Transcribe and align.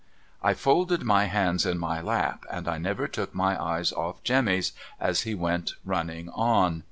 I 0.41 0.55
folded 0.55 1.03
my 1.03 1.25
hands 1.25 1.63
in 1.63 1.77
my 1.77 2.01
lap 2.01 2.43
and 2.51 2.67
I 2.67 2.79
never 2.79 3.07
took 3.07 3.35
my 3.35 3.63
eyes 3.63 3.91
off 3.93 4.23
Jemmy 4.23 4.63
as 4.99 5.21
he 5.21 5.35
went 5.35 5.73
running 5.85 6.27
on. 6.29 6.79